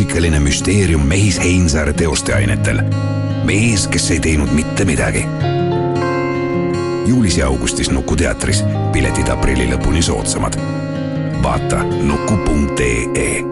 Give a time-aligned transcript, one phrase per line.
[0.00, 2.80] muusikaline müsteerium Mehis Heinsaare teosteainetel.
[3.44, 5.26] mees, kes ei teinud mitte midagi.
[7.06, 10.54] juulis ja augustis Nuku teatris, piletid aprilli lõpuni soodsamad.
[11.42, 13.42] vaata nuku.ee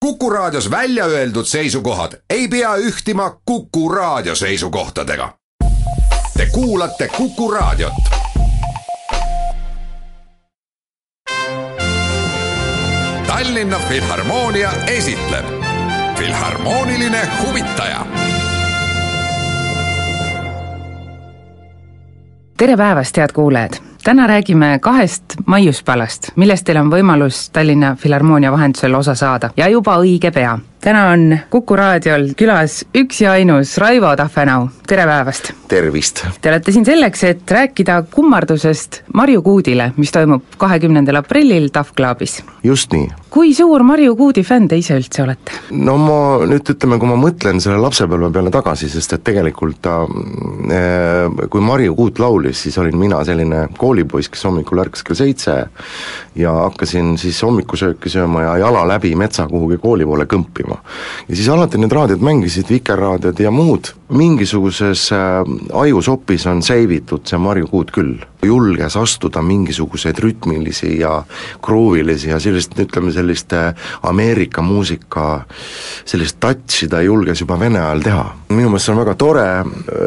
[0.00, 5.34] Kuku Raadios välja öeldud seisukohad ei pea ühtima Kuku Raadio seisukohtadega.
[6.36, 8.09] Te kuulate Kuku Raadiot.
[13.50, 15.44] Tallinna Filharmoonia esitleb
[16.18, 18.06] Filharmooniline huvitaja.
[22.56, 23.72] tere päevast, head kuulajad!
[24.04, 29.98] täna räägime kahest maiuspalast, millest teil on võimalus Tallinna Filharmoonia vahendusel osa saada ja juba
[29.98, 30.58] õige pea.
[30.80, 35.52] Täna on Kuku raadiol külas üks ja ainus Raivo Tahvenau, tere päevast!
[35.70, 36.24] tervist!
[36.40, 42.40] Te olete siin selleks, et rääkida kummardusest Marju Kuudile, mis toimub kahekümnendal aprillil TAF Clubis.
[42.64, 43.10] just nii.
[43.30, 45.60] kui suur Marju Kuudi fänn te ise üldse olete?
[45.70, 46.18] no ma
[46.50, 51.62] nüüd ütleme, kui ma mõtlen selle lapsepõlve peale tagasi, sest et tegelikult ta äh, kui
[51.64, 55.56] Marju Kuut laulis, siis olin mina selline koolipoiss, kes hommikul ärkas kell seitse
[56.40, 60.69] ja hakkasin siis hommikusööki sööma ja jala läbi metsa kuhugi kooli poole kõmpima.
[61.28, 65.18] Ja siis alati need raadiod mängisid, Vikerraadiod ja muud, mingisuguses äh,
[65.72, 68.18] ajusopis on save itud see Marju Kuut küll.
[68.40, 71.10] julges astuda mingisuguseid rütmilisi ja
[71.62, 75.42] kruuvilisi ja sellist, ütleme sellist äh, Ameerika muusika
[76.08, 78.24] sellist touch'i ta julges juba vene ajal teha.
[78.48, 79.44] minu meelest see on väga tore,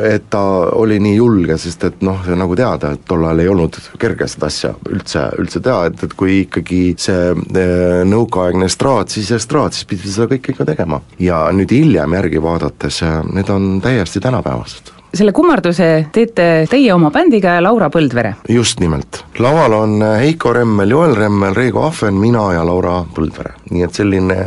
[0.10, 0.42] et ta
[0.82, 4.50] oli nii julge, sest et noh, nagu teada, et tol ajal ei olnud kerge seda
[4.50, 9.88] asja üldse, üldse teha, et, et kui ikkagi see eh, nõukaaegne estraad, siis estraad, siis
[9.88, 11.00] pidi seda kõike ikka tegema.
[11.22, 17.54] ja nüüd hiljem järgi vaadates, need on täiesti tänapäevased selle kummarduse teete teie oma bändiga
[17.58, 18.34] ja Laura Põldvere.
[18.50, 23.84] just nimelt, laval on Heiko Remmel, Joel Remmel, Reigo Ahven, mina ja Laura Põldvere, nii
[23.84, 24.38] et selline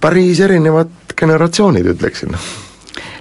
[0.00, 2.36] päris erinevad generatsioonid, ütleksin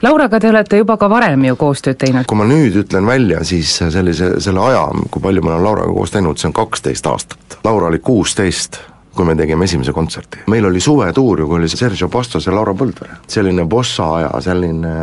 [0.01, 2.27] Lauraga te olete juba ka varem ju koostööd teinud?
[2.29, 6.13] kui ma nüüd ütlen välja, siis sellise, selle aja, kui palju ma olen Lauraga koos
[6.13, 7.57] teinud, see on kaksteist aastat.
[7.65, 8.81] Laura oli kuusteist
[9.17, 10.45] kui me tegime esimese kontserti.
[10.53, 13.19] meil oli suvetuur ju, kui oli Sergio Pastos ja Laura Põldvere.
[13.27, 14.93] selline bossa aja selline,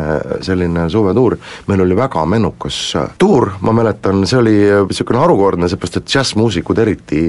[0.44, 1.36] selline suvetuur,
[1.68, 2.80] meil oli väga mennukas
[3.18, 4.54] tuur, ma mäletan, see oli
[4.88, 7.22] niisugune harukordne, seepärast et džässmuusikud eriti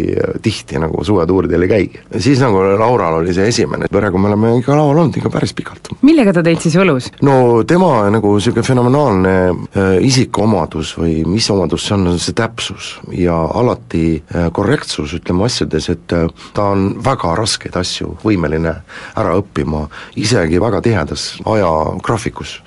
[0.46, 2.03] tihti nagu suvetuuridel ei käigi.
[2.19, 5.94] siis nagu Laural oli see esimene, praegu me oleme ikka laval olnud ikka päris pikalt.
[6.02, 7.09] millega ta teid siis võlus?
[7.25, 12.96] no tema nagu niisugune fenomenaalne äh, isikuomadus või mis omadus see on, on see täpsus
[13.16, 16.75] ja alati äh, korrektsus, ütleme asjades, et äh, ta on
[17.06, 18.75] väga raskeid asju võimeline
[19.16, 22.62] ära õppima, isegi väga tihedas ajagraafikus.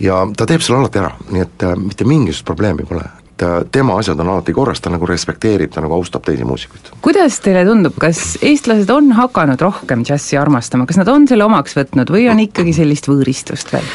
[0.00, 3.06] ja ta teeb selle alati ära, nii et äh, mitte mingisugust probleemi pole
[3.38, 6.92] et äh, tema asjad on alati korras, ta nagu respekteerib, ta nagu austab teisi muusikuid.
[7.02, 11.76] kuidas teile tundub, kas eestlased on hakanud rohkem džässi armastama, kas nad on selle omaks
[11.78, 13.86] võtnud või on ikkagi sellist võõristust veel?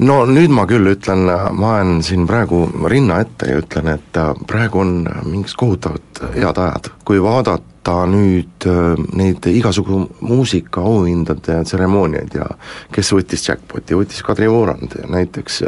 [0.00, 4.32] no nüüd ma küll ütlen, ma olen siin praegu rinna ette ja ütlen, et äh,
[4.46, 4.94] praegu on
[5.24, 12.46] mingid kohutavad head ajad, kui vaadata vaadata nüüd äh, neid igasugu muusikaauhindade tseremooniaid ja
[12.92, 15.62] kes võttis jackpoti, võttis Kadri Voorand näiteks.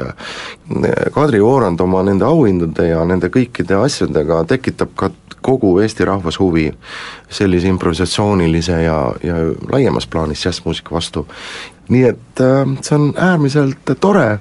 [1.14, 5.10] Kadri Voorand oma nende auhindade ja nende kõikide asjadega tekitab ka
[5.42, 6.70] kogu Eesti rahvas huvi
[7.30, 9.34] sellise improvisatsioonilise ja, ja
[9.72, 11.26] laiemas plaanis džässmuusika vastu.
[11.88, 14.38] nii et äh, see on äärmiselt tore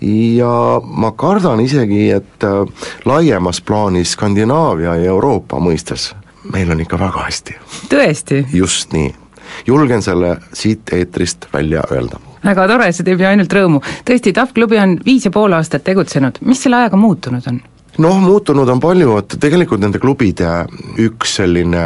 [0.00, 2.64] ja ma kardan isegi, et äh,
[3.04, 6.14] laiemas plaanis Skandinaavia ja Euroopa mõistes
[6.52, 7.56] meil on ikka väga hästi.
[7.88, 8.44] tõesti?
[8.52, 9.14] just nii.
[9.66, 12.20] julgen selle siit eetrist välja öelda.
[12.44, 13.82] väga tore, see teeb ju ainult rõõmu.
[14.04, 17.60] tõesti, TAF klubi on viis ja pool aastat tegutsenud, mis selle ajaga muutunud on?
[17.98, 20.64] noh, muutunud on palju, et tegelikult nende klubide
[20.98, 21.84] üks selline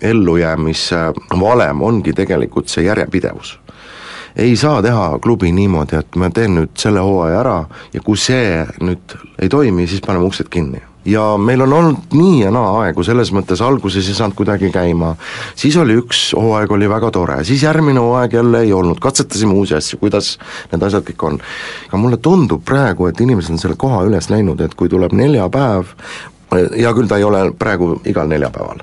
[0.00, 1.08] ellujäämise
[1.40, 3.58] valem ongi tegelikult see järjepidevus
[4.36, 7.58] ei saa teha klubi niimoodi, et ma teen nüüd selle hooaja ära
[7.92, 12.40] ja kui see nüüd ei toimi, siis paneme uksed kinni ja meil on olnud nii
[12.44, 15.14] ja naa aegu, selles mõttes alguses ei saanud kuidagi käima,
[15.58, 19.76] siis oli üks hooaeg oli väga tore, siis järgmine hooaeg jälle ei olnud, katsetasime uusi
[19.78, 20.36] asju, kuidas
[20.72, 21.40] need asjad kõik on.
[21.88, 25.90] aga mulle tundub praegu, et inimesed on selle koha üles näinud, et kui tuleb neljapäev,
[26.54, 28.82] hea küll, ta ei ole praegu igal neljapäeval.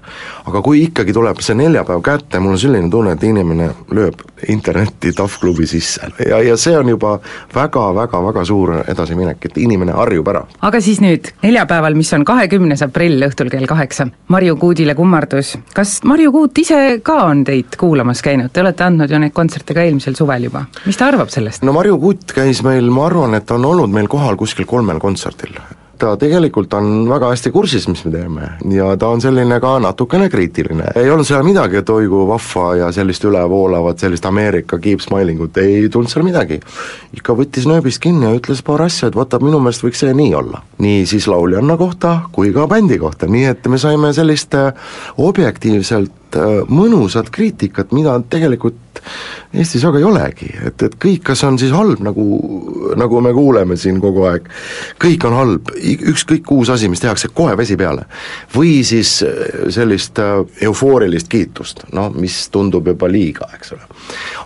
[0.49, 5.11] aga kui ikkagi tuleb see neljapäev kätte, mul on selline tunne, et inimene lööb internetti
[5.15, 7.17] TAF klubi sisse ja, ja see on juba
[7.55, 10.43] väga-väga-väga suur edasiminek, et inimene harjub ära.
[10.61, 15.99] aga siis nüüd, neljapäeval, mis on kahekümnes aprill õhtul kell kaheksa, Marju Kuudile kummardus, kas
[16.03, 19.85] Marju Kuut ise ka on teid kuulamas käinud, te olete andnud ju neid kontserte ka
[19.85, 21.63] eelmisel suvel juba, mis ta arvab sellest?
[21.63, 25.01] no Marju Kuut käis meil, ma arvan, et ta on olnud meil kohal kuskil kolmel
[25.01, 25.59] kontserdil
[25.99, 30.29] ta tegelikult on väga hästi kursis, mis me teeme ja ta on selline ka natukene
[30.31, 30.91] kriitiline.
[30.95, 35.41] ei olnud seal midagi, et oi kui vahva ja sellist ülevoolavat, sellist Ameerika keep smiling
[35.43, 36.59] ut, ei tulnud seal midagi.
[37.15, 40.33] ikka võttis nööbist kinni ja ütles paar asja, et vaata, minu meelest võiks see nii
[40.39, 40.63] olla.
[40.77, 44.73] nii siis lauljanna kohta kui ka bändi kohta, nii et me saime sellist äh,
[45.17, 46.18] objektiivselt
[46.69, 48.77] mõnusat kriitikat, mida tegelikult
[49.53, 52.23] Eestis väga ei olegi, et, et kõik, kas on siis halb, nagu,
[52.99, 54.45] nagu me kuuleme siin kogu aeg,
[55.01, 55.71] kõik on halb,
[56.11, 58.05] ükskõik uus asi, mis tehakse, kohe vesi peale.
[58.55, 59.39] või siis äh,
[59.73, 60.21] sellist
[60.61, 63.89] eufoorilist kiitust, noh, mis tundub juba liiga, eks ole.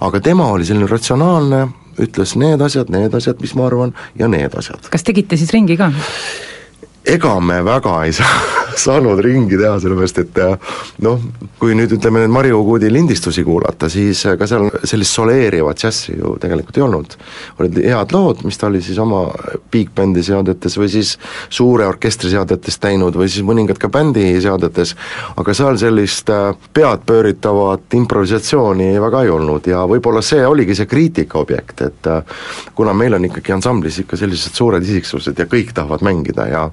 [0.08, 1.66] aga tema oli selline ratsionaalne,
[2.00, 4.88] ütles need asjad, need asjad, mis ma arvan, ja need asjad.
[4.90, 5.92] kas tegite siis ringi ka?
[7.06, 8.40] ega me väga ei saa
[8.78, 10.40] saanud ringi teha, sellepärast et
[11.04, 11.22] noh,
[11.60, 16.36] kui nüüd ütleme neid Mario Kuudi lindistusi kuulata, siis ka seal sellist soleerivat džässi ju
[16.42, 17.18] tegelikult ei olnud.
[17.60, 19.26] olid head lood, mis ta oli siis oma
[19.72, 21.16] big bändi seadetes või siis
[21.50, 24.96] suure orkestri seadetes teinud või siis mõningad ka bändi seadetes,
[25.38, 31.40] aga seal sellist äh, peadpööritavat improvisatsiooni väga ei olnud ja võib-olla see oligi see kriitika
[31.42, 32.24] objekt, et äh,
[32.76, 36.64] kuna meil on ikkagi ansamblis ikka sellised suured isiksused ja kõik tahavad mängida ja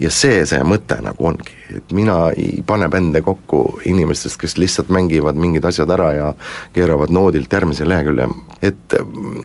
[0.00, 4.56] ja see see mõte nagu on ongi, et mina ei pane bände kokku inimestest, kes
[4.58, 6.34] lihtsalt mängivad mingid asjad ära ja
[6.72, 8.28] keeravad noodilt järgmise lehekülje,
[8.62, 8.96] et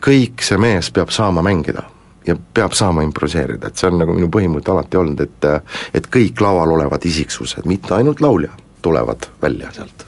[0.04, 1.82] kõik see mees peab saama mängida
[2.26, 5.48] ja peab saama improviseerida, et see on nagu minu põhimõte alati olnud, et
[5.94, 8.50] et kõik laval olevad isiksused, mitte ainult laulja,
[8.82, 10.04] tulevad välja sealt.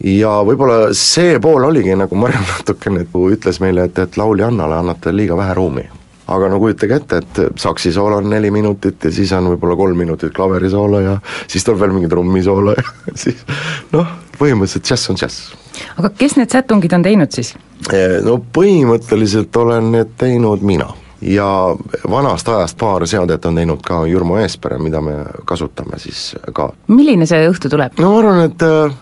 [0.00, 5.36] ja võib-olla see pool oligi, nagu Marju natukene ütles meile, et, et lauljannale annate liiga
[5.36, 5.88] vähe ruumi
[6.26, 10.32] aga no kujutage ette, et saksisoolo on neli minutit ja siis on võib-olla kolm minutit
[10.36, 12.84] klaverisoolo ja siis tuleb veel mingi trummisoolo ja
[13.26, 13.44] siis
[13.92, 15.54] noh, põhimõtteliselt džäss on džäss.
[15.98, 17.54] aga kes need sätungid on teinud siis?
[17.92, 20.92] Eh, no põhimõtteliselt olen need teinud mina
[21.24, 21.76] ja
[22.10, 25.16] vanast ajast paar seadet on teinud ka Jurmo Eespere, mida me
[25.48, 26.68] kasutame siis ka.
[26.92, 27.96] milline see õhtu tuleb?
[28.02, 28.94] no ma arvan, et äh,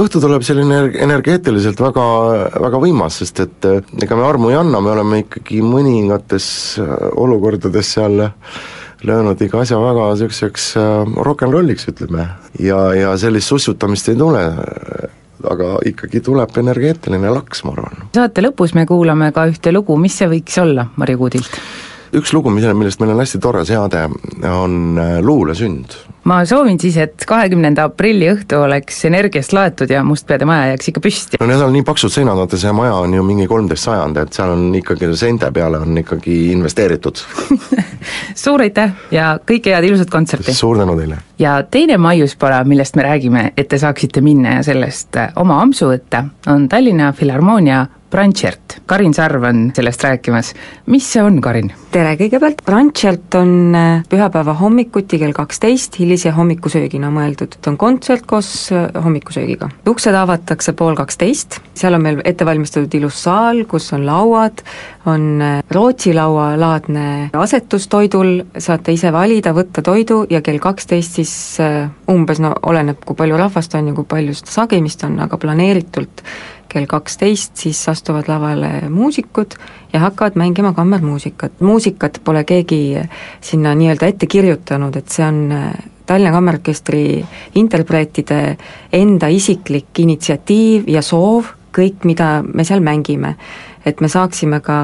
[0.00, 2.06] õhtu tuleb selline energeetiliselt väga,
[2.66, 6.96] väga võimas, sest et äh, ega me armu ei anna, me oleme ikkagi mõningates äh,
[7.20, 8.24] olukordades seal
[9.06, 10.74] löönud iga asja väga niisuguseks
[11.24, 12.28] rock n rolliks, ütleme.
[12.60, 14.44] ja, ja sellist sussutamist ei tule
[15.50, 18.08] aga ikkagi tuleb energeetiline laks, ma arvan.
[18.14, 21.60] saate lõpus me kuulame ka ühte lugu, mis see võiks olla Marju Kuudilt?
[22.16, 24.06] Üks lugu, mille, millest meil on hästi tore seade,
[24.50, 25.96] on äh, Luulesünd.
[26.24, 31.02] ma soovin siis, et kahekümnenda aprilli õhtu oleks energiast laetud ja Mustpeade maja jääks ikka
[31.04, 31.40] püsti.
[31.40, 34.36] no need on nii paksud seinad, vaata see maja on ju mingi kolmteist sajand, et
[34.36, 37.22] seal on ikkagi, seinte peale on ikkagi investeeritud
[38.44, 40.54] suur aitäh ja kõike head, ilusat kontserti!
[40.54, 41.22] suur tänu teile!
[41.38, 45.92] ja teine maiuspala, millest me räägime, et te saaksite minna ja sellest äh, oma ampsu
[45.92, 50.48] võtta, on Tallinna Filharmoonia Brandchert, Karin Sarv on sellest rääkimas,
[50.90, 51.68] mis see on, Karin?
[51.94, 58.26] tere kõigepealt, Brandchert on äh, pühapäeva hommikuti kell kaksteist hilise hommikusöögina mõeldud, ta on kontsert
[58.26, 59.70] koos äh, hommikusöögiga.
[59.86, 64.64] uksed avatakse pool kaksteist, seal on meil ette valmistatud ilus saal, kus on lauad,
[65.06, 71.34] on äh, Rootsi laualaadne asetus toidul, saate ise valida, võtta toidu ja kell kaksteist siis
[72.10, 76.26] umbes, no oleneb, kui palju rahvast on ja kui palju seda sagimist on, aga planeeritult
[76.70, 79.56] kell kaksteist siis astuvad lavale muusikud
[79.92, 81.60] ja hakkavad mängima kammermuusikat.
[81.60, 82.98] muusikat pole keegi
[83.40, 85.72] sinna nii-öelda ette kirjutanud, et see on äh,
[86.06, 87.24] Tallinna Kammerorkestri
[87.54, 88.56] interpreetide
[88.92, 93.36] enda isiklik initsiatiiv ja soov, kõik, mida me seal mängime.
[93.86, 94.78] Et me saaksime ka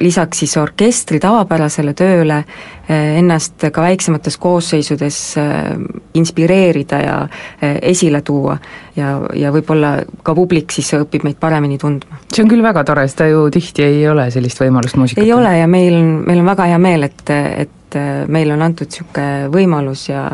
[0.00, 5.58] lisaks siis orkestri tavapärasele tööle eh, ennast ka väiksemates koosseisudes eh,
[6.14, 7.16] inspireerida ja
[7.60, 8.56] eh, esile tuua
[8.96, 12.20] ja, ja võib-olla ka publik siis õpib meid paremini tundma.
[12.32, 15.28] see on küll väga tore, seda ju tihti ei ole, sellist võimalust muusikatel.
[15.28, 17.76] ei ole ja meil on, meil on väga hea meel, et, et
[18.28, 20.26] meile on antud niisugune võimalus ja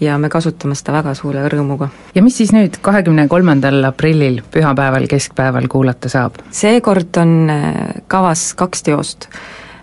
[0.00, 1.88] ja me kasutame seda väga suure rõõmuga.
[2.14, 6.40] ja mis siis nüüd, kahekümne kolmandal aprillil, pühapäeval, keskpäeval kuulata saab?
[6.50, 9.28] seekord on äh, kavas kaks teost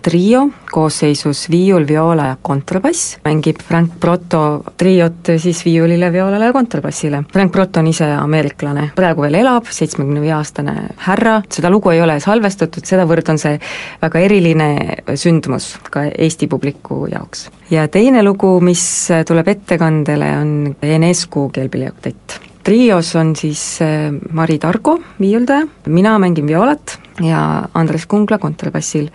[0.02, 7.22] trio koosseisus viiul, viola ja kontrabass, mängib Frank Proto triot siis viiulile, violale ja kontrabassile.
[7.32, 12.02] Frank Proto on ise ameeriklane, praegu veel elab, seitsmekümne viie aastane härra, seda lugu ei
[12.02, 13.58] ole salvestatud, sedavõrd on see
[14.02, 14.70] väga eriline
[15.14, 17.48] sündmus ka Eesti publiku jaoks.
[17.70, 18.84] ja teine lugu, mis
[19.26, 26.98] tuleb ettekandele, on Enescu keelpilliokett trios on siis äh, Mari Targo, viiuldaja, mina mängin violat
[27.20, 29.08] ja Andres Kungla kontrabassil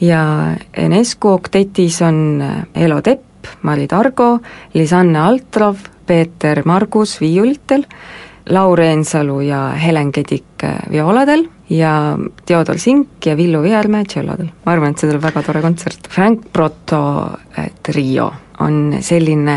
[0.00, 3.22] ja Enescu oktetis on äh, Elo Tepp,
[3.62, 4.40] Mari Targo,
[4.74, 5.76] Lisanne Altrov,
[6.06, 7.86] Peeter Margus viiulitel,
[8.50, 14.52] Laur Reensalu ja Helen Kedik äh, violadel ja Theodor Sink ja Villu Vihermäe tšellodel.
[14.64, 16.08] ma arvan, et see tuleb väga tore kontsert.
[16.10, 17.02] Frank Proto
[17.56, 19.56] eh, trio on selline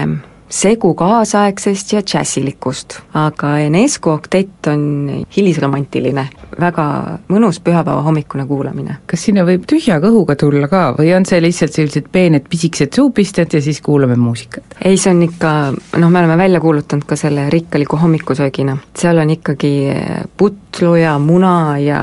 [0.50, 6.25] segu kaasaegsest ja džässilikust, aga Enescu oktett on hilisromantiline,
[6.62, 6.86] väga
[7.30, 8.98] mõnus pühapäeva hommikune kuulamine.
[9.08, 13.54] kas sinna võib tühja kõhuga tulla ka või on see lihtsalt sellised peened pisikesed suupisted
[13.54, 14.78] ja siis kuulame muusikat?
[14.84, 15.54] ei, see on ikka,
[15.98, 19.74] noh, me oleme välja kuulutanud ka selle rikkaliku hommikusöögina, seal on ikkagi
[20.38, 22.01] putru ja muna ja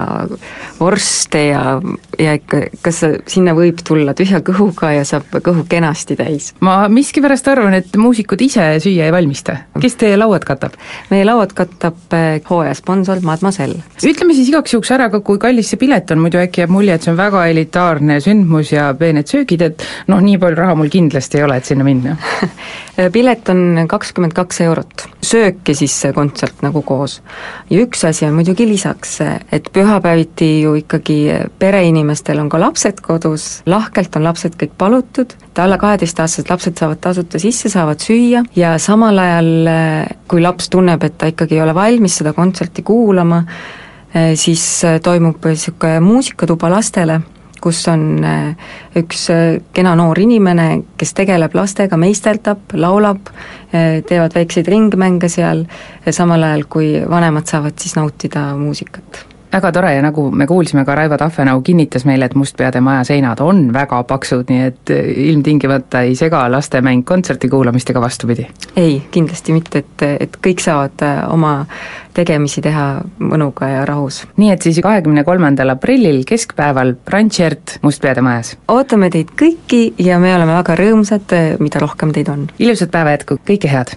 [0.80, 1.80] vorste ja,
[2.18, 6.52] ja ikka, kas sinna võib tulla tühja kõhuga ja saab kõhu kenasti täis?
[6.60, 10.76] ma miskipärast arvan, et muusikud ise süüa ei valmista, kes teie lauad katab?
[11.10, 13.82] meie lauad katab eh, hooajasponsor Mademoiselle.
[14.04, 16.96] ütleme siis igaks juhuks ära ka, kui kallis see pilet on, muidu äkki jääb mulje,
[16.96, 20.90] et see on väga elitaarne sündmus ja peened söögid, et noh, nii palju raha mul
[20.92, 22.16] kindlasti ei ole, et sinna minna
[23.14, 27.20] pilet on kakskümmend kaks eurot, söök ja siis kontsert nagu koos.
[27.70, 29.18] ja üks asi on muidugi lisaks,
[29.52, 31.18] et pühapäeviti ju ikkagi
[31.58, 37.02] pereinimestel on ka lapsed kodus, lahkelt on lapsed kõik palutud, et alla kaheteistaastased lapsed saavad
[37.04, 39.50] tasuta sisse, saavad süüa ja samal ajal,
[40.28, 43.42] kui laps tunneb, et ta ikkagi ei ole valmis seda kontserti kuulama,
[44.38, 44.62] siis
[45.04, 47.20] toimub niisugune muusikatuba lastele
[47.66, 48.56] kus on äh,
[48.96, 50.68] üks äh, kena noor inimene,
[50.98, 53.30] kes tegeleb lastega, meisterdab, laulab,
[53.72, 55.64] äh, teevad väikseid ringmänge seal,
[56.10, 59.24] samal ajal kui vanemad saavad siis nautida muusikat
[59.56, 63.40] väga tore ja nagu me kuulsime, ka Raivo Tahvenau kinnitas meile, et Mustpeade maja seinad
[63.44, 64.92] on väga paksud, nii et
[65.26, 68.46] ilmtingimata ei sega lastemäng kontserti kuulamist ega vastupidi?
[68.76, 71.54] ei, kindlasti mitte, et, et kõik saavad äh, oma
[72.16, 72.86] tegemisi teha
[73.20, 74.22] mõnuga ja rahus.
[74.36, 78.56] nii et siis kahekümne kolmandal aprillil keskpäeval Brunchert Mustpeade majas?
[78.72, 82.48] ootame teid kõiki ja me oleme väga rõõmsad, mida rohkem teid on.
[82.58, 83.96] ilusat päeva jätku, kõike head!